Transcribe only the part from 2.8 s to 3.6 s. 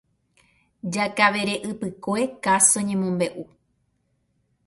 ñemombeʼu.